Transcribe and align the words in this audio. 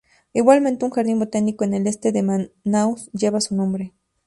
Igualmente 0.33 0.83
un 0.83 0.89
jardín 0.89 1.19
botánico 1.19 1.63
en 1.63 1.75
el 1.75 1.85
este 1.85 2.11
de 2.11 2.23
Manaus 2.23 3.11
lleva 3.11 3.39
su 3.39 3.55
nombre. 3.55 3.93